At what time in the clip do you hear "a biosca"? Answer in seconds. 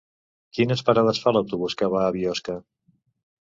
2.07-2.57